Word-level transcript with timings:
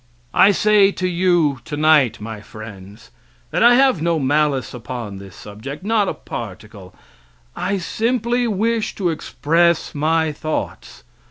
I 0.33 0.49
say 0.49 0.91
to 0.93 1.07
you 1.07 1.59
tonight, 1.63 2.19
my 2.19 2.41
friends, 2.41 3.11
that 3.51 3.61
I 3.61 3.75
have 3.75 4.01
no 4.01 4.17
malice 4.17 4.73
upon 4.73 5.19
this 5.19 5.35
subject 5.35 5.83
not 5.83 6.09
a 6.09 6.15
particle; 6.15 6.95
I 7.55 7.77
simply 7.77 8.47
wish 8.47 8.95
to 8.95 9.09
express 9.09 9.93
my 9.93 10.31
thoughts. 10.31 11.03